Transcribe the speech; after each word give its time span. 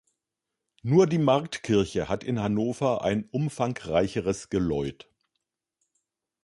Nur 0.81 1.05
die 1.05 1.19
Marktkirche 1.19 2.09
hat 2.09 2.23
in 2.23 2.39
Hannover 2.39 3.03
ein 3.03 3.25
umfangreicheres 3.29 4.49
Geläut. 4.49 5.07